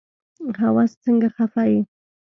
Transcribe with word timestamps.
هوس 0.61 0.91
سنګه 1.03 1.29
خفه 1.35 1.63
يي 1.71 1.79